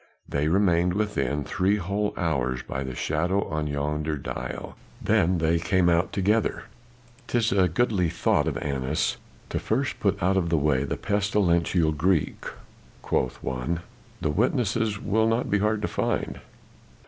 [0.27, 5.89] They remained within, three whole hours by the shadow on yonder dial, then they came
[5.89, 6.63] out together.
[7.27, 9.17] "''Tis a goodly thought of Annas
[9.49, 12.47] to first put out of the way the pestilential Greek,'
[13.03, 13.81] quoth one,
[14.21, 16.39] 'the witnesses will not be hard to find.